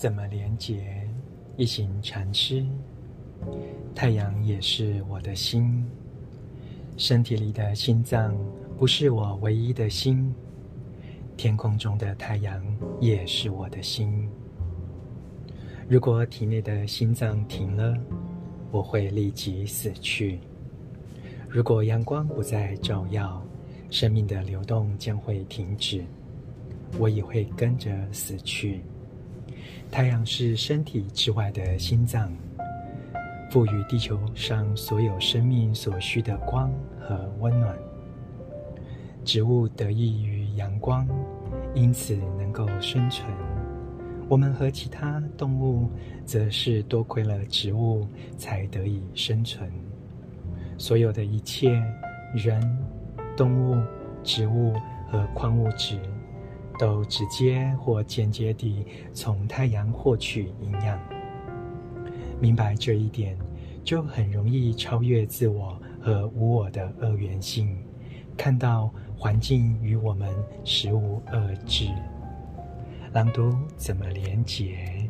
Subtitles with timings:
[0.00, 1.06] 怎么连接？
[1.58, 2.64] 一行禅师，
[3.94, 5.86] 太阳也是我的心，
[6.96, 8.34] 身体里的心脏
[8.78, 10.34] 不是我唯一的心，
[11.36, 12.64] 天空中的太阳
[12.98, 14.26] 也是我的心。
[15.86, 17.94] 如果体内的心脏停了，
[18.70, 20.40] 我会立即死去。
[21.46, 23.46] 如果阳光不再照耀，
[23.90, 26.02] 生命的流动将会停止，
[26.98, 28.80] 我也会跟着死去。
[29.90, 32.32] 太阳是身体之外的心脏，
[33.50, 36.70] 赋予地球上所有生命所需的光
[37.00, 37.76] 和温暖。
[39.24, 41.06] 植物得益于阳光，
[41.74, 43.28] 因此能够生存。
[44.28, 45.90] 我们和其他动物，
[46.24, 48.06] 则是多亏了植物
[48.38, 49.70] 才得以生存。
[50.78, 51.82] 所有的一切，
[52.32, 52.62] 人、
[53.36, 53.76] 动物、
[54.22, 54.72] 植物
[55.10, 55.98] 和矿物质。
[56.80, 60.98] 都直接或间接地从太阳获取营养。
[62.40, 63.36] 明白这一点，
[63.84, 67.76] 就很容易超越自我和无我的二元性，
[68.34, 71.90] 看到环境与我们实无二致。
[73.12, 75.09] 朗读怎么连结？